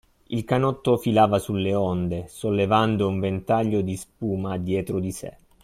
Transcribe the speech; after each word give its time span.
Il 0.29 0.45
canotto 0.45 0.97
filava 0.97 1.37
sulle 1.37 1.75
onde, 1.75 2.25
sollevando 2.27 3.07
un 3.07 3.19
ventaglio 3.19 3.81
di 3.81 3.95
spuma 3.95 4.57
dietro 4.57 4.97
di 4.99 5.11
sé. 5.11 5.37